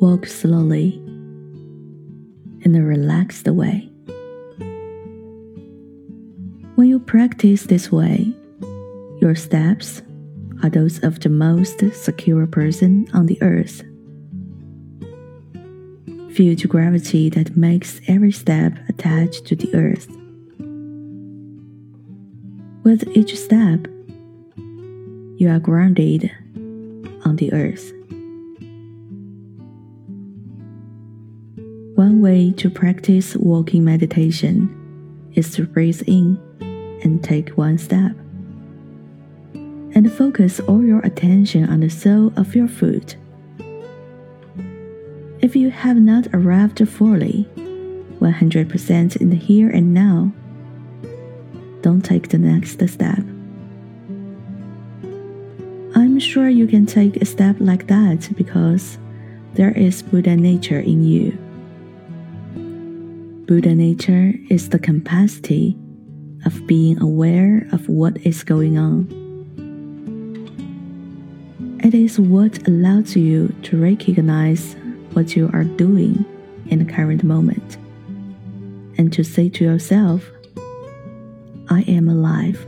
Walk 0.00 0.24
slowly 0.24 0.94
in 2.62 2.74
a 2.74 2.82
relaxed 2.82 3.46
way. 3.46 3.86
When 6.74 6.88
you 6.88 6.98
practice 6.98 7.64
this 7.64 7.92
way, 7.92 8.34
your 9.20 9.34
steps 9.34 10.00
are 10.62 10.70
those 10.70 11.04
of 11.04 11.20
the 11.20 11.28
most 11.28 11.80
secure 11.92 12.46
person 12.46 13.08
on 13.12 13.26
the 13.26 13.36
earth. 13.42 13.82
Feel 16.34 16.56
the 16.56 16.66
gravity 16.66 17.28
that 17.28 17.54
makes 17.54 18.00
every 18.08 18.32
step 18.32 18.72
attached 18.88 19.44
to 19.48 19.54
the 19.54 19.74
earth. 19.74 20.08
With 22.84 23.06
each 23.14 23.36
step, 23.38 23.86
you 25.36 25.50
are 25.50 25.58
grounded 25.58 26.30
on 27.26 27.36
the 27.36 27.52
earth. 27.52 27.92
One 32.00 32.22
way 32.22 32.50
to 32.52 32.70
practice 32.70 33.36
walking 33.36 33.84
meditation 33.84 35.30
is 35.34 35.52
to 35.52 35.66
breathe 35.66 36.00
in 36.06 36.40
and 37.02 37.22
take 37.22 37.50
one 37.58 37.76
step. 37.76 38.12
And 39.52 40.10
focus 40.10 40.60
all 40.60 40.82
your 40.82 41.00
attention 41.00 41.68
on 41.68 41.80
the 41.80 41.90
sole 41.90 42.32
of 42.38 42.56
your 42.56 42.68
foot. 42.68 43.16
If 45.42 45.54
you 45.54 45.68
have 45.68 45.98
not 45.98 46.28
arrived 46.32 46.88
fully, 46.88 47.46
100% 48.18 49.16
in 49.16 49.28
the 49.28 49.36
here 49.36 49.68
and 49.68 49.92
now, 49.92 50.32
don't 51.82 52.02
take 52.02 52.30
the 52.30 52.38
next 52.38 52.80
step. 52.80 53.18
I'm 55.94 56.18
sure 56.18 56.48
you 56.48 56.66
can 56.66 56.86
take 56.86 57.16
a 57.16 57.26
step 57.26 57.56
like 57.58 57.88
that 57.88 58.30
because 58.38 58.96
there 59.52 59.72
is 59.72 60.02
Buddha 60.02 60.34
nature 60.34 60.80
in 60.80 61.04
you. 61.04 61.36
Buddha 63.50 63.74
nature 63.74 64.32
is 64.48 64.68
the 64.68 64.78
capacity 64.78 65.76
of 66.46 66.68
being 66.68 67.02
aware 67.02 67.66
of 67.72 67.88
what 67.88 68.16
is 68.18 68.44
going 68.44 68.78
on. 68.78 69.08
It 71.82 71.92
is 71.92 72.20
what 72.20 72.68
allows 72.68 73.16
you 73.16 73.48
to 73.64 73.76
recognize 73.76 74.76
what 75.14 75.34
you 75.34 75.50
are 75.52 75.64
doing 75.64 76.24
in 76.66 76.78
the 76.78 76.84
current 76.84 77.24
moment 77.24 77.76
and 78.96 79.12
to 79.14 79.24
say 79.24 79.48
to 79.48 79.64
yourself, 79.64 80.30
I 81.70 81.80
am 81.88 82.08
alive. 82.08 82.64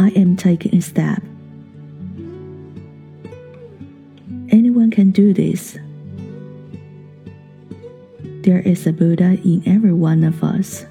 I 0.00 0.08
am 0.16 0.34
taking 0.34 0.74
a 0.74 0.82
step. 0.82 1.22
Anyone 4.50 4.90
can 4.90 5.12
do 5.12 5.32
this. 5.32 5.78
There 8.44 8.60
is 8.60 8.86
a 8.86 8.92
Buddha 8.92 9.38
in 9.42 9.62
every 9.64 9.94
one 9.94 10.22
of 10.22 10.44
us. 10.44 10.84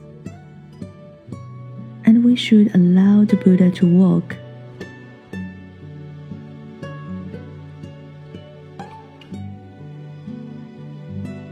And 2.04 2.26
we 2.26 2.36
should 2.36 2.74
allow 2.74 3.26
the 3.26 3.36
Buddha 3.36 3.70
to 3.70 3.86
walk. 3.86 4.36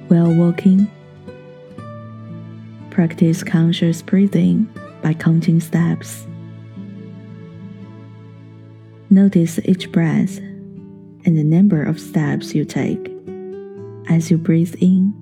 While 0.08 0.34
walking, 0.34 0.90
practice 2.90 3.44
conscious 3.44 4.02
breathing 4.02 4.68
by 5.04 5.14
counting 5.14 5.60
steps. 5.60 6.26
Notice 9.12 9.60
each 9.66 9.92
breath 9.92 10.40
and 10.40 11.38
the 11.38 11.44
number 11.44 11.84
of 11.84 12.00
steps 12.00 12.56
you 12.56 12.66
take 12.66 13.08
as 14.10 14.32
you 14.32 14.40
breathe 14.40 14.74
in 14.80 15.21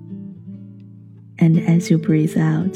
and 1.40 1.58
as 1.68 1.90
you 1.90 1.98
breathe 1.98 2.38
out. 2.38 2.74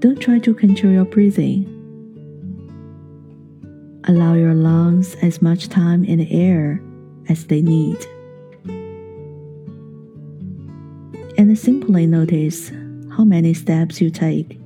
Don't 0.00 0.20
try 0.20 0.38
to 0.38 0.54
control 0.54 0.92
your 0.92 1.04
breathing. 1.04 1.74
Allow 4.04 4.34
your 4.34 4.54
lungs 4.54 5.16
as 5.16 5.42
much 5.42 5.68
time 5.68 6.04
in 6.04 6.18
the 6.18 6.30
air 6.30 6.80
as 7.28 7.46
they 7.46 7.60
need. 7.60 7.98
And 11.36 11.58
simply 11.58 12.06
notice 12.06 12.70
how 13.16 13.24
many 13.24 13.54
steps 13.54 14.00
you 14.00 14.10
take 14.10 14.60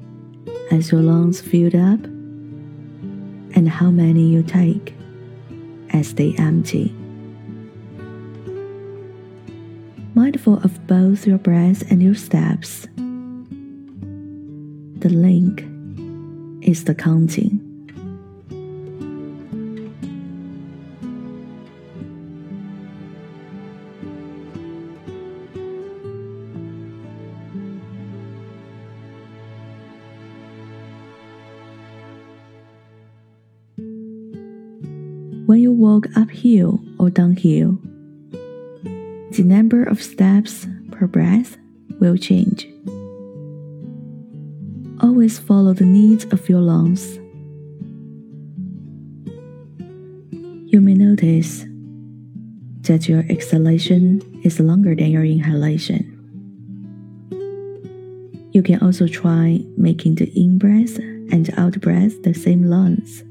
as 0.71 0.93
your 0.93 1.01
lungs 1.01 1.41
fill 1.41 1.75
up 1.77 2.05
and 3.55 3.69
how 3.69 3.91
many 3.91 4.29
you 4.29 4.43
take 4.43 4.95
as 5.91 6.15
they 6.15 6.35
empty. 6.39 6.95
Mindful 10.33 10.65
of 10.65 10.87
both 10.87 11.27
your 11.27 11.37
breath 11.37 11.83
and 11.91 12.03
your 12.03 12.15
steps. 12.15 12.89
The 15.01 15.11
link 15.11 15.61
is 16.67 16.85
the 16.85 16.95
counting. 16.95 17.61
When 35.45 35.61
you 35.61 35.73
walk 35.73 36.07
uphill 36.17 36.81
or 36.99 37.11
downhill, 37.11 37.79
the 39.33 39.43
number 39.43 39.83
of 39.83 40.03
steps 40.03 40.67
per 40.91 41.07
breath 41.07 41.57
will 42.01 42.19
change. 42.19 42.69
Always 45.01 45.39
follow 45.39 45.73
the 45.73 45.87
needs 45.87 46.27
of 46.27 46.51
your 46.51 46.61
lungs. 46.61 47.17
You 50.71 50.83
may 50.83 50.93
notice 50.93 51.65
that 52.83 53.09
your 53.09 53.21
exhalation 53.31 54.21
is 54.45 54.61
longer 54.61 54.95
than 54.95 55.11
your 55.11 55.25
inhalation. 55.25 56.09
You 58.53 58.63
can 58.63 58.83
also 58.83 59.07
try 59.07 59.65
making 59.79 60.17
the 60.17 60.31
in 60.39 60.59
breath 60.59 60.99
and 61.33 61.49
out 61.57 61.81
breath 61.81 62.23
the 62.23 62.35
same 62.35 62.65
length 62.65 63.23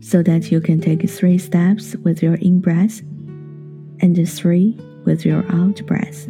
so 0.00 0.22
that 0.22 0.50
you 0.50 0.62
can 0.62 0.80
take 0.80 1.06
three 1.10 1.36
steps 1.36 1.94
with 1.96 2.22
your 2.22 2.36
in 2.36 2.60
breath 2.60 3.02
and 4.14 4.28
three 4.30 4.78
with 5.04 5.26
your 5.26 5.44
out 5.52 5.84
breath. 5.84 6.26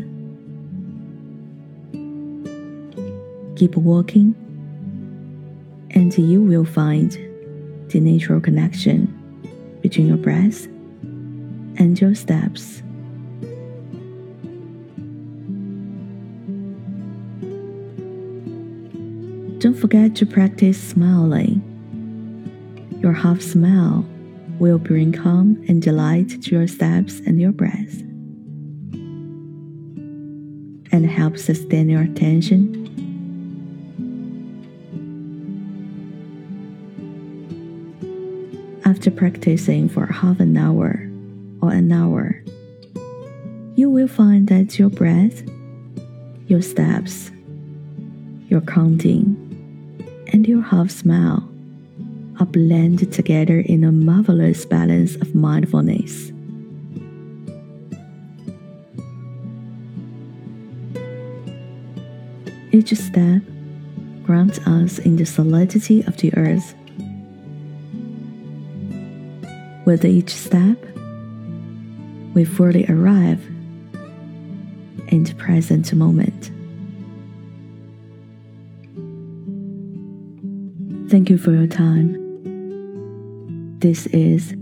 Keep 3.57 3.77
walking, 3.77 4.35
and 5.91 6.17
you 6.17 6.41
will 6.41 6.65
find 6.65 7.13
the 7.91 8.01
natural 8.01 8.41
connection 8.41 9.13
between 9.83 10.07
your 10.07 10.17
breath 10.17 10.65
and 11.79 12.01
your 12.01 12.15
steps. 12.15 12.83
Don't 19.59 19.77
forget 19.79 20.15
to 20.17 20.25
practice 20.25 20.83
smiling 20.83 21.61
your 23.03 23.13
half 23.13 23.43
smile 23.43 24.07
will 24.59 24.79
bring 24.79 25.13
calm 25.13 25.63
and 25.69 25.83
delight 25.83 26.29
to 26.43 26.51
your 26.55 26.67
steps 26.67 27.21
and 27.21 27.41
your 27.41 27.53
breath, 27.53 28.01
and 30.93 31.07
help 31.07 31.37
sustain 31.37 31.89
your 31.89 32.03
attention. 32.03 32.85
After 38.85 39.11
practicing 39.11 39.89
for 39.89 40.07
half 40.07 40.41
an 40.41 40.57
hour 40.57 41.09
or 41.61 41.73
an 41.73 41.93
hour, 41.93 42.43
you 43.75 43.91
will 43.91 44.09
find 44.09 44.49
that 44.49 44.79
your 44.79 44.89
breath, 44.89 45.43
your 46.47 46.63
steps, 46.63 47.31
your 48.49 48.63
counting, 48.63 49.37
and 50.33 50.47
your 50.47 50.63
half 50.63 50.91
smile 50.91 51.47
are 52.39 52.47
blended 52.47 53.13
together 53.13 53.61
in 53.61 53.85
a 53.85 53.93
marvelous 53.93 54.65
balance 54.65 55.17
of 55.17 55.35
mindfulness. 55.35 56.33
Each 62.73 62.93
step 62.95 63.43
grounds 64.25 64.59
us 64.67 64.99
in 64.99 65.17
the 65.17 65.25
solidity 65.25 66.03
of 66.03 66.17
the 66.19 66.35
earth. 66.37 66.75
With 69.87 70.05
each 70.05 70.35
step, 70.35 70.77
we 72.35 72.45
fully 72.45 72.85
arrive 72.87 73.41
in 75.09 75.25
the 75.25 75.35
present 75.37 75.95
moment. 75.95 76.51
Thank 81.09 81.31
you 81.31 81.39
for 81.39 81.53
your 81.53 81.69
time. 81.69 82.26
This 83.79 84.07
is 84.07 84.53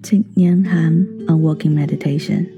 Thich 0.00 0.24
Nhat 0.34 0.64
Hanh 0.64 1.28
on 1.28 1.42
Walking 1.42 1.74
Meditation. 1.74 2.57